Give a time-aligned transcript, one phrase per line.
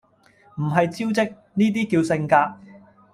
[0.57, 2.35] 唔係招積，呢啲叫性格